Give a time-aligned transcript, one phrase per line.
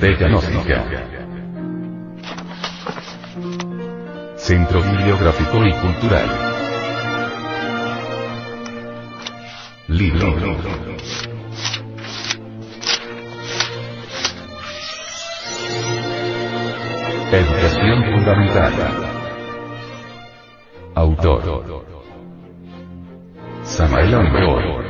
[0.00, 0.84] Biblioteca Gnóstica.
[4.36, 6.26] Centro Bibliográfico y Cultural.
[9.88, 10.28] Libro.
[17.32, 18.72] Educación Fundamental.
[20.94, 21.84] Autor.
[23.64, 24.89] Samael Aumor.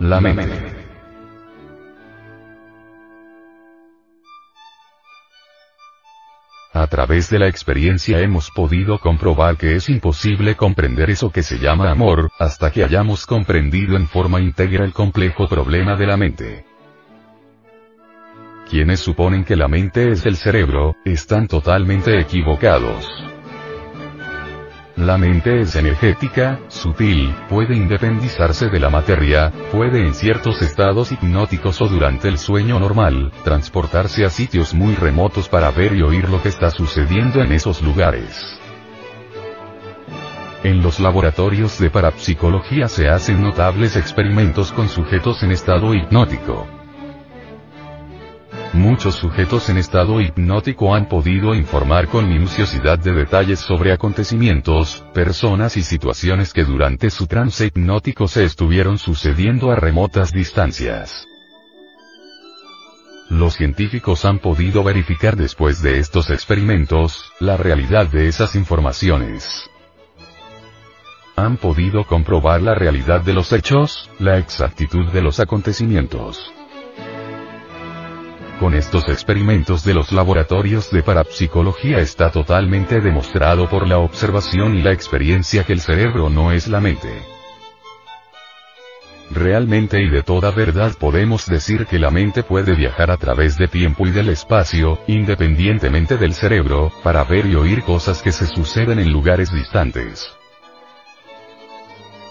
[0.00, 0.48] La mente.
[6.72, 11.58] A través de la experiencia hemos podido comprobar que es imposible comprender eso que se
[11.58, 16.64] llama amor, hasta que hayamos comprendido en forma íntegra el complejo problema de la mente.
[18.70, 23.29] Quienes suponen que la mente es el cerebro, están totalmente equivocados.
[24.96, 31.80] La mente es energética, sutil, puede independizarse de la materia, puede en ciertos estados hipnóticos
[31.80, 36.42] o durante el sueño normal, transportarse a sitios muy remotos para ver y oír lo
[36.42, 38.60] que está sucediendo en esos lugares.
[40.62, 46.79] En los laboratorios de parapsicología se hacen notables experimentos con sujetos en estado hipnótico.
[48.72, 55.76] Muchos sujetos en estado hipnótico han podido informar con minuciosidad de detalles sobre acontecimientos, personas
[55.76, 61.26] y situaciones que durante su trance hipnótico se estuvieron sucediendo a remotas distancias.
[63.28, 69.68] Los científicos han podido verificar después de estos experimentos, la realidad de esas informaciones.
[71.34, 76.52] Han podido comprobar la realidad de los hechos, la exactitud de los acontecimientos.
[78.60, 84.82] Con estos experimentos de los laboratorios de parapsicología está totalmente demostrado por la observación y
[84.82, 87.08] la experiencia que el cerebro no es la mente.
[89.30, 93.66] Realmente y de toda verdad podemos decir que la mente puede viajar a través de
[93.66, 98.98] tiempo y del espacio, independientemente del cerebro, para ver y oír cosas que se suceden
[98.98, 100.36] en lugares distantes.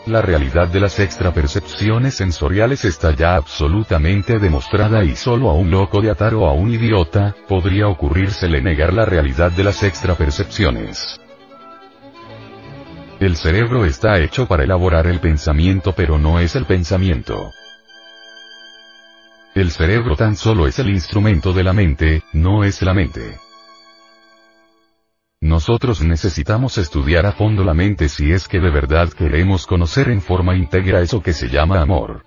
[0.09, 6.01] La realidad de las extrapercepciones sensoriales está ya absolutamente demostrada y solo a un loco
[6.01, 11.21] de atar o a un idiota, podría ocurrírsele negar la realidad de las extrapercepciones.
[13.19, 17.51] El cerebro está hecho para elaborar el pensamiento pero no es el pensamiento.
[19.53, 23.37] El cerebro tan solo es el instrumento de la mente, no es la mente.
[25.41, 30.21] Nosotros necesitamos estudiar a fondo la mente si es que de verdad queremos conocer en
[30.21, 32.25] forma íntegra eso que se llama amor.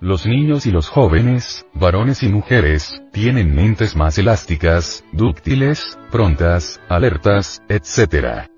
[0.00, 7.62] Los niños y los jóvenes, varones y mujeres, tienen mentes más elásticas, dúctiles, prontas, alertas,
[7.68, 8.48] etc.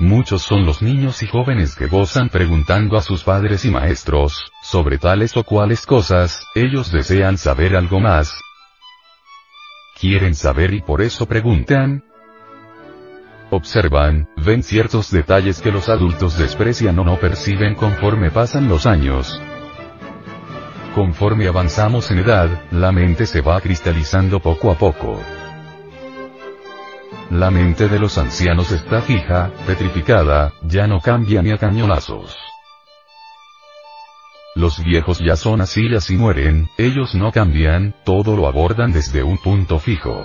[0.00, 4.98] Muchos son los niños y jóvenes que gozan preguntando a sus padres y maestros, sobre
[4.98, 8.38] tales o cuales cosas, ellos desean saber algo más,
[10.00, 12.04] quieren saber y por eso preguntan.
[13.50, 19.40] Observan, ven ciertos detalles que los adultos desprecian o no perciben conforme pasan los años.
[20.94, 25.20] Conforme avanzamos en edad, la mente se va cristalizando poco a poco.
[27.30, 32.36] La mente de los ancianos está fija, petrificada, ya no cambia ni a cañonazos.
[34.54, 39.22] Los viejos ya son así y así mueren, ellos no cambian, todo lo abordan desde
[39.22, 40.24] un punto fijo.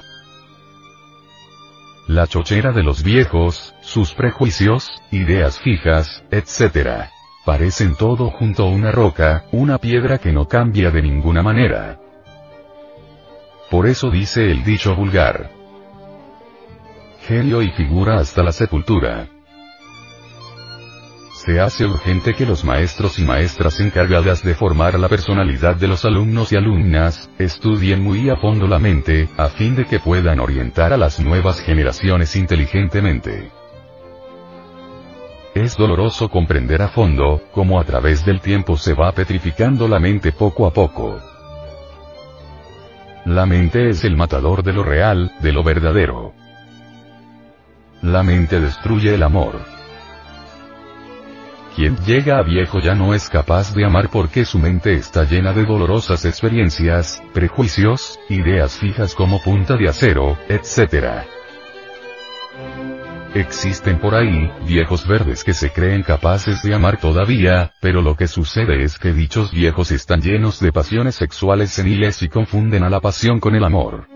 [2.07, 7.09] La chochera de los viejos, sus prejuicios, ideas fijas, etc.
[7.45, 11.99] Parecen todo junto una roca, una piedra que no cambia de ninguna manera.
[13.69, 15.51] Por eso dice el dicho vulgar.
[17.27, 19.29] Genio y figura hasta la sepultura
[21.45, 26.05] se hace urgente que los maestros y maestras encargadas de formar la personalidad de los
[26.05, 30.93] alumnos y alumnas, estudien muy a fondo la mente, a fin de que puedan orientar
[30.93, 33.51] a las nuevas generaciones inteligentemente.
[35.53, 40.31] Es doloroso comprender a fondo, cómo a través del tiempo se va petrificando la mente
[40.31, 41.19] poco a poco.
[43.25, 46.33] La mente es el matador de lo real, de lo verdadero.
[48.01, 49.72] La mente destruye el amor.
[51.75, 55.53] Quien llega a viejo ya no es capaz de amar porque su mente está llena
[55.53, 61.23] de dolorosas experiencias, prejuicios, ideas fijas como punta de acero, etc.
[63.33, 68.27] Existen por ahí, viejos verdes que se creen capaces de amar todavía, pero lo que
[68.27, 72.99] sucede es que dichos viejos están llenos de pasiones sexuales seniles y confunden a la
[72.99, 74.12] pasión con el amor.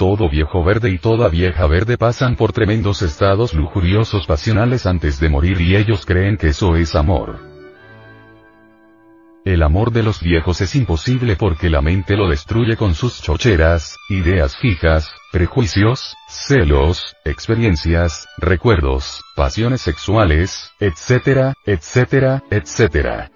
[0.00, 5.28] Todo viejo verde y toda vieja verde pasan por tremendos estados lujuriosos pasionales antes de
[5.28, 7.38] morir y ellos creen que eso es amor.
[9.44, 13.94] El amor de los viejos es imposible porque la mente lo destruye con sus chocheras,
[14.08, 23.30] ideas fijas, prejuicios, celos, experiencias, recuerdos, pasiones sexuales, etcétera, etcétera, etcétera.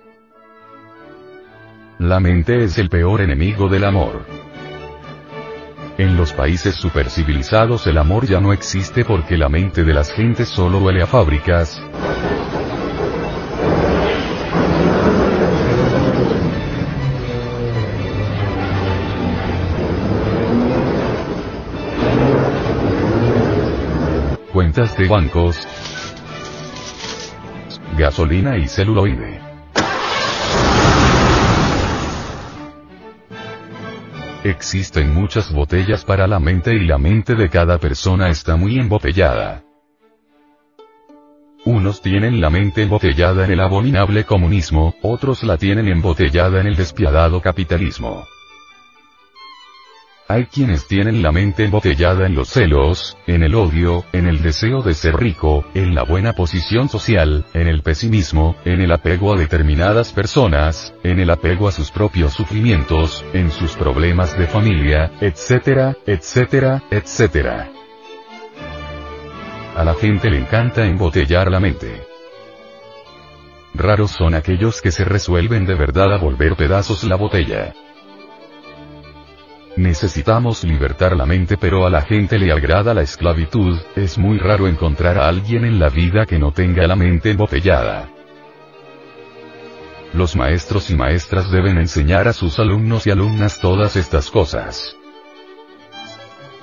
[1.99, 4.25] La mente es el peor enemigo del amor.
[5.97, 10.49] En los países supercivilizados el amor ya no existe porque la mente de las gentes
[10.49, 11.81] solo huele a fábricas.
[24.53, 25.57] Cuentas de bancos.
[27.97, 29.44] Gasolina y celuloide.
[34.45, 39.65] Existen muchas botellas para la mente y la mente de cada persona está muy embotellada.
[41.65, 46.77] Unos tienen la mente embotellada en el abominable comunismo, otros la tienen embotellada en el
[46.77, 48.27] despiadado capitalismo.
[50.27, 54.81] Hay quienes tienen la mente embotellada en los celos, en el odio, en el deseo
[54.81, 59.37] de ser rico, en la buena posición social, en el pesimismo, en el apego a
[59.37, 65.95] determinadas personas, en el apego a sus propios sufrimientos, en sus problemas de familia, etcétera,
[66.07, 67.71] etcétera, etcétera.
[69.77, 72.03] A la gente le encanta embotellar la mente.
[73.75, 77.75] Raros son aquellos que se resuelven de verdad a volver pedazos la botella.
[79.77, 84.69] Necesitamos libertar la mente pero a la gente le agrada la esclavitud, es muy raro
[84.69, 88.09] encontrar a alguien en la vida que no tenga la mente embotellada.
[90.13, 94.97] Los maestros y maestras deben enseñar a sus alumnos y alumnas todas estas cosas.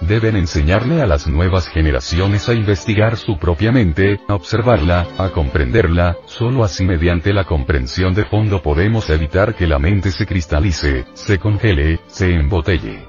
[0.02, 6.18] Deben enseñarle a las nuevas generaciones a investigar su propia mente, a observarla, a comprenderla,
[6.26, 11.38] solo así mediante la comprensión de fondo podemos evitar que la mente se cristalice, se
[11.38, 13.06] congele, se embotelle.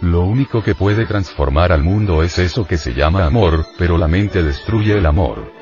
[0.00, 4.08] Lo único que puede transformar al mundo es eso que se llama amor, pero la
[4.08, 5.52] mente destruye el amor.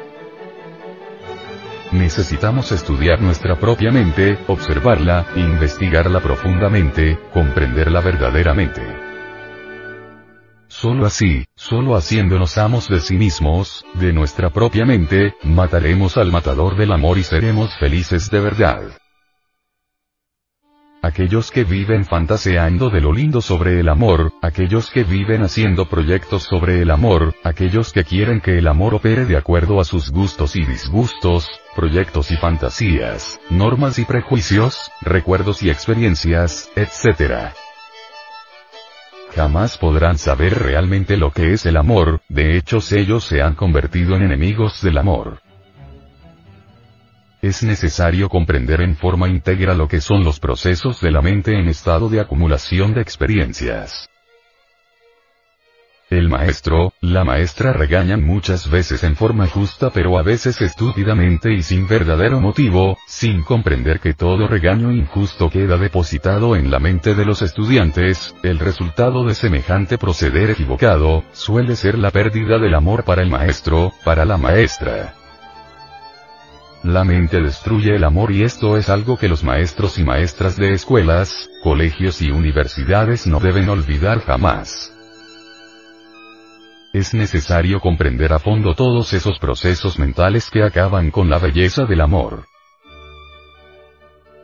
[1.90, 9.05] Necesitamos estudiar nuestra propia mente, observarla, investigarla profundamente, comprenderla verdaderamente.
[10.78, 16.76] Solo así, solo haciéndonos amos de sí mismos, de nuestra propia mente, mataremos al matador
[16.76, 18.82] del amor y seremos felices de verdad.
[21.00, 26.42] Aquellos que viven fantaseando de lo lindo sobre el amor, aquellos que viven haciendo proyectos
[26.42, 30.56] sobre el amor, aquellos que quieren que el amor opere de acuerdo a sus gustos
[30.56, 37.56] y disgustos, proyectos y fantasías, normas y prejuicios, recuerdos y experiencias, etc
[39.36, 44.16] jamás podrán saber realmente lo que es el amor, de hecho ellos se han convertido
[44.16, 45.42] en enemigos del amor.
[47.42, 51.68] Es necesario comprender en forma íntegra lo que son los procesos de la mente en
[51.68, 54.08] estado de acumulación de experiencias.
[56.08, 61.64] El maestro, la maestra regañan muchas veces en forma justa pero a veces estúpidamente y
[61.64, 67.24] sin verdadero motivo, sin comprender que todo regaño injusto queda depositado en la mente de
[67.24, 73.22] los estudiantes, el resultado de semejante proceder equivocado, suele ser la pérdida del amor para
[73.22, 75.14] el maestro, para la maestra.
[76.84, 80.72] La mente destruye el amor y esto es algo que los maestros y maestras de
[80.72, 84.95] escuelas, colegios y universidades no deben olvidar jamás.
[86.96, 92.00] Es necesario comprender a fondo todos esos procesos mentales que acaban con la belleza del
[92.00, 92.46] amor.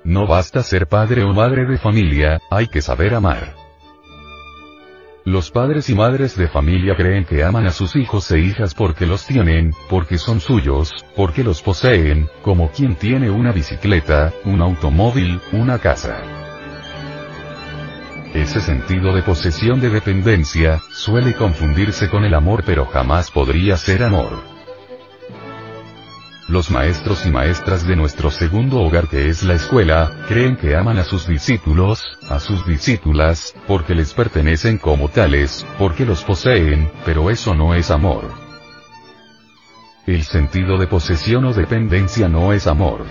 [0.05, 3.55] No basta ser padre o madre de familia, hay que saber amar.
[5.25, 9.07] Los padres y madres de familia creen que aman a sus hijos e hijas porque
[9.07, 15.41] los tienen, porque son suyos, porque los poseen, como quien tiene una bicicleta, un automóvil,
[15.53, 16.21] una casa.
[18.35, 24.03] Ese sentido de posesión de dependencia, suele confundirse con el amor pero jamás podría ser
[24.03, 24.43] amor.
[26.49, 30.99] Los maestros y maestras de nuestro segundo hogar que es la escuela, creen que aman
[30.99, 37.29] a sus discípulos, a sus discípulas, porque les pertenecen como tales, porque los poseen, pero
[37.29, 38.31] eso no es amor.
[40.07, 43.05] El sentido de posesión o dependencia no es amor.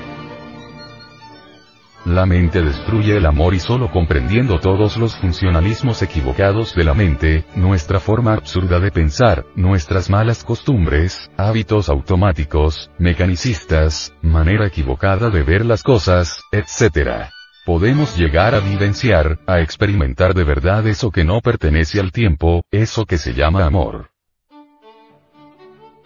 [2.06, 7.46] La mente destruye el amor y solo comprendiendo todos los funcionalismos equivocados de la mente,
[7.56, 15.64] nuestra forma absurda de pensar, nuestras malas costumbres, hábitos automáticos, mecanicistas, manera equivocada de ver
[15.64, 17.30] las cosas, etc.
[17.66, 23.06] Podemos llegar a vivenciar, a experimentar de verdad eso que no pertenece al tiempo, eso
[23.06, 24.11] que se llama amor.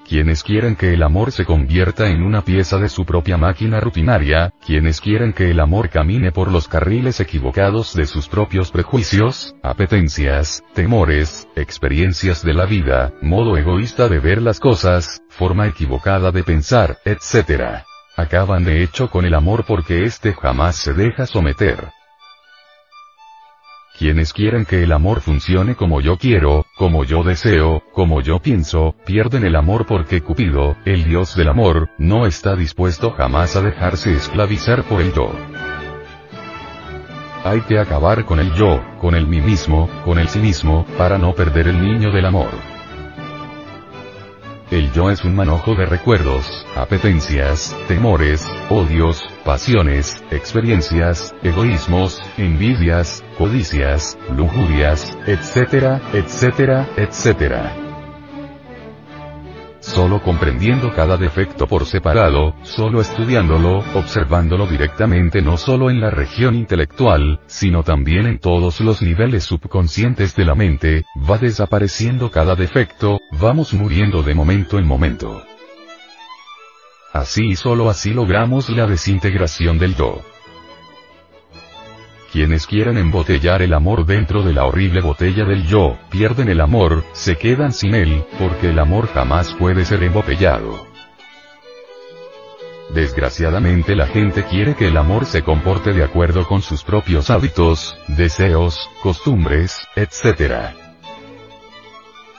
[0.07, 4.53] Quienes quieren que el amor se convierta en una pieza de su propia máquina rutinaria,
[4.63, 10.63] quienes quieren que el amor camine por los carriles equivocados de sus propios prejuicios, apetencias,
[10.75, 16.99] temores, experiencias de la vida, modo egoísta de ver las cosas, forma equivocada de pensar,
[17.03, 17.83] etc.
[18.15, 21.89] Acaban de hecho con el amor porque éste jamás se deja someter.
[23.97, 28.93] Quienes quieren que el amor funcione como yo quiero, como yo deseo, como yo pienso,
[29.05, 34.13] pierden el amor porque Cupido, el dios del amor, no está dispuesto jamás a dejarse
[34.13, 35.31] esclavizar por el yo.
[37.45, 41.17] Hay que acabar con el yo, con el mí mismo, con el sí mismo, para
[41.17, 42.74] no perder el niño del amor.
[44.71, 54.17] El yo es un manojo de recuerdos, apetencias, temores, odios, pasiones, experiencias, egoísmos, envidias, codicias,
[54.35, 57.84] lujurias, etcétera, etcétera, etcétera.
[59.85, 66.55] Solo comprendiendo cada defecto por separado, solo estudiándolo, observándolo directamente no solo en la región
[66.55, 73.19] intelectual, sino también en todos los niveles subconscientes de la mente, va desapareciendo cada defecto,
[73.39, 75.43] vamos muriendo de momento en momento.
[77.13, 80.19] Así y solo así logramos la desintegración del yo.
[82.35, 87.05] Quienes quieran embotellar el amor dentro de la horrible botella del yo, pierden el amor,
[87.13, 90.85] se quedan sin él, porque el amor jamás puede ser embotellado.
[92.93, 97.97] Desgraciadamente la gente quiere que el amor se comporte de acuerdo con sus propios hábitos,
[98.09, 100.75] deseos, costumbres, etc.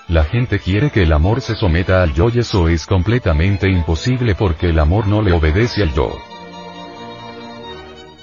[0.09, 4.35] La gente quiere que el amor se someta al yo y eso es completamente imposible
[4.35, 6.13] porque el amor no le obedece al yo.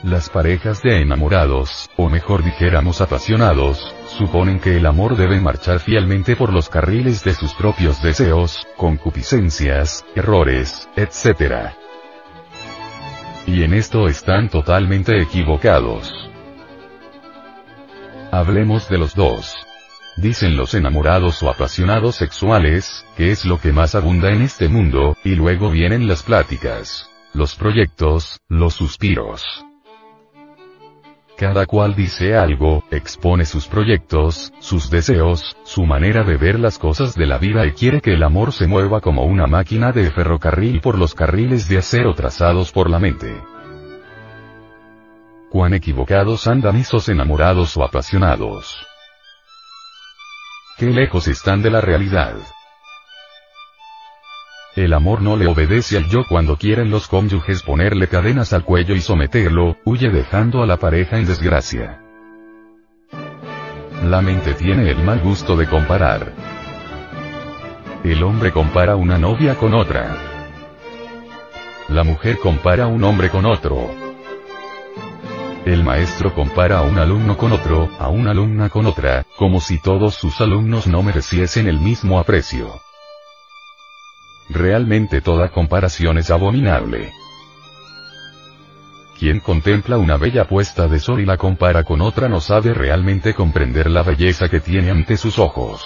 [0.03, 6.35] Las parejas de enamorados, o mejor dijéramos apasionados, suponen que el amor debe marchar fielmente
[6.35, 11.69] por los carriles de sus propios deseos, concupiscencias, errores, etc.
[13.47, 16.13] Y en esto están totalmente equivocados.
[18.29, 19.55] Hablemos de los dos.
[20.17, 25.15] Dicen los enamorados o apasionados sexuales, que es lo que más abunda en este mundo,
[25.23, 29.63] y luego vienen las pláticas, los proyectos, los suspiros.
[31.37, 37.15] Cada cual dice algo, expone sus proyectos, sus deseos, su manera de ver las cosas
[37.15, 40.79] de la vida y quiere que el amor se mueva como una máquina de ferrocarril
[40.79, 43.41] por los carriles de acero trazados por la mente.
[45.49, 48.85] Cuán equivocados andan esos enamorados o apasionados.
[50.77, 52.35] Qué lejos están de la realidad.
[54.75, 58.95] El amor no le obedece al yo cuando quieren los cónyuges ponerle cadenas al cuello
[58.95, 62.01] y someterlo, huye dejando a la pareja en desgracia.
[64.03, 66.33] La mente tiene el mal gusto de comparar.
[68.03, 70.17] El hombre compara una novia con otra.
[71.89, 73.91] La mujer compara un hombre con otro.
[75.65, 79.79] El maestro compara a un alumno con otro, a una alumna con otra, como si
[79.79, 82.81] todos sus alumnos no mereciesen el mismo aprecio.
[84.49, 87.11] Realmente toda comparación es abominable.
[89.17, 93.33] Quien contempla una bella puesta de sol y la compara con otra no sabe realmente
[93.33, 95.81] comprender la belleza que tiene ante sus ojos.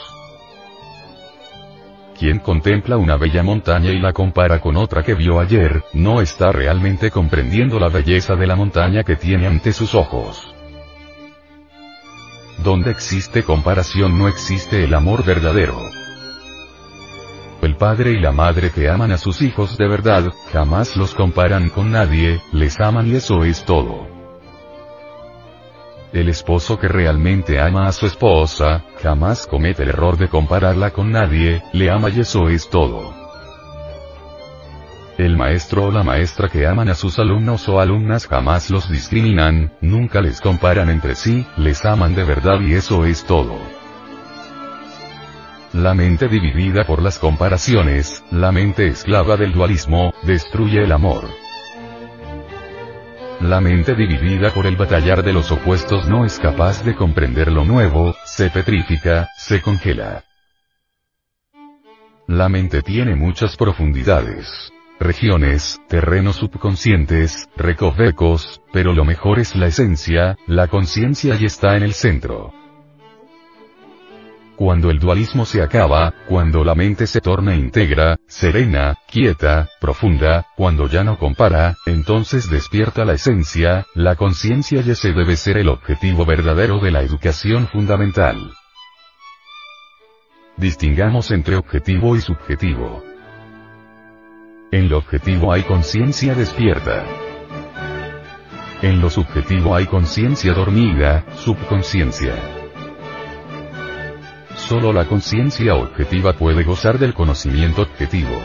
[2.17, 6.51] Quien contempla una bella montaña y la compara con otra que vio ayer, no está
[6.51, 10.55] realmente comprendiendo la belleza de la montaña que tiene ante sus ojos.
[12.63, 15.77] Donde existe comparación no existe el amor verdadero.
[17.67, 21.67] El padre y la madre que aman a sus hijos de verdad, jamás los comparan
[21.67, 24.07] con nadie, les aman y eso es todo.
[26.13, 31.11] El esposo que realmente ama a su esposa, jamás comete el error de compararla con
[31.11, 33.13] nadie, le ama y eso es todo.
[35.17, 39.73] El maestro o la maestra que aman a sus alumnos o alumnas jamás los discriminan,
[39.81, 43.76] nunca les comparan entre sí, les aman de verdad y eso es todo.
[45.73, 51.25] La mente dividida por las comparaciones, la mente esclava del dualismo, destruye el amor.
[53.41, 57.65] La mente dividida por el batallar de los opuestos no es capaz de comprender lo
[57.65, 60.23] nuevo, se petrifica, se congela.
[62.27, 64.71] La mente tiene muchas profundidades.
[64.99, 71.83] Regiones, terrenos subconscientes, recovecos, pero lo mejor es la esencia, la conciencia y está en
[71.83, 72.53] el centro.
[74.57, 80.87] Cuando el dualismo se acaba, cuando la mente se torna íntegra, serena, quieta, profunda, cuando
[80.87, 86.25] ya no compara, entonces despierta la esencia, la conciencia y ese debe ser el objetivo
[86.25, 88.51] verdadero de la educación fundamental.
[90.57, 93.03] Distingamos entre objetivo y subjetivo.
[94.71, 97.05] En lo objetivo hay conciencia despierta.
[98.81, 102.56] En lo subjetivo hay conciencia dormida, subconsciencia.
[104.67, 108.37] Solo la conciencia objetiva puede gozar del conocimiento objetivo.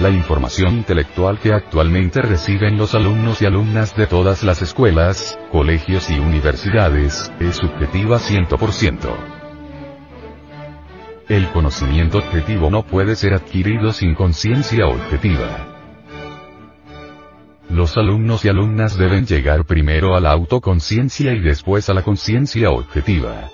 [0.00, 6.10] La información intelectual que actualmente reciben los alumnos y alumnas de todas las escuelas, colegios
[6.10, 8.98] y universidades, es subjetiva 100%.
[11.28, 15.68] El conocimiento objetivo no puede ser adquirido sin conciencia objetiva.
[17.68, 22.70] Los alumnos y alumnas deben llegar primero a la autoconciencia y después a la conciencia
[22.70, 23.50] objetiva.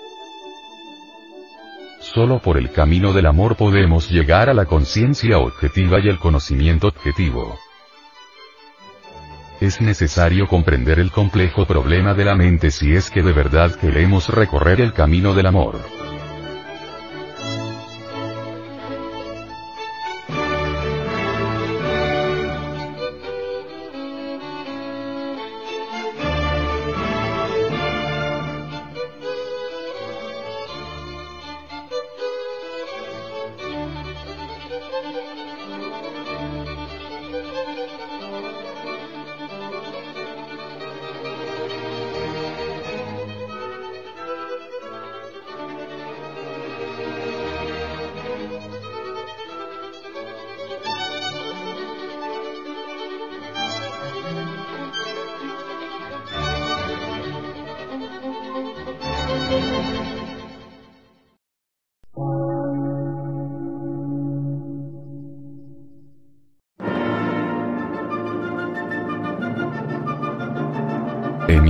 [2.13, 6.87] Solo por el camino del amor podemos llegar a la conciencia objetiva y el conocimiento
[6.87, 7.59] objetivo.
[9.59, 14.29] Es necesario comprender el complejo problema de la mente si es que de verdad queremos
[14.29, 15.81] recorrer el camino del amor.